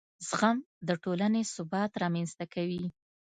زغم 0.27 0.57
د 0.87 0.89
ټولنې 1.03 1.41
ثبات 1.53 1.91
رامنځته 2.03 2.45
کوي. 2.53 2.85